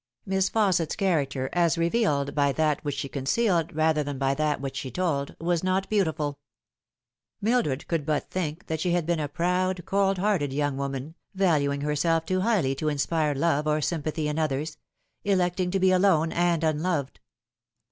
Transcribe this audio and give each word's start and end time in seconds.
Miss 0.25 0.49
Fausset's 0.49 0.95
character, 0.95 1.47
as 1.53 1.77
revealed 1.77 2.33
by 2.33 2.51
that 2.53 2.83
which 2.83 2.95
she 2.95 3.07
concealed 3.07 3.71
rather 3.75 4.01
than 4.03 4.17
by 4.17 4.33
that 4.33 4.59
which 4.59 4.75
she 4.77 4.89
told, 4.89 5.35
was 5.39 5.63
not 5.63 5.87
beautiful 5.91 6.39
Mildred 7.39 7.87
could 7.87 8.03
but 8.03 8.27
think 8.31 8.65
that 8.65 8.79
she 8.79 8.93
had 8.93 9.05
been 9.05 9.19
a 9.19 9.27
proud, 9.27 9.85
cold 9.85 10.17
hearted 10.17 10.53
young 10.53 10.75
woman, 10.75 11.13
valuing 11.35 11.81
herself 11.81 12.25
too 12.25 12.41
highly 12.41 12.73
to 12.73 12.89
inspire 12.89 13.35
love 13.35 13.67
or 13.67 13.79
sympathy 13.79 14.27
in 14.27 14.39
others; 14.39 14.79
electing 15.23 15.69
to 15.69 15.79
be 15.79 15.91
alone 15.91 16.31
and 16.31 16.63
unloved. 16.63 17.19